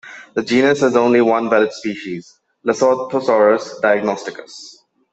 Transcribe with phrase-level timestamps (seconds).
[0.33, 4.79] The genus has only one valid species, Lesothosaurus diagnosticus.